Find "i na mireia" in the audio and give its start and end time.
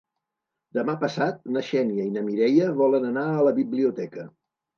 2.07-2.71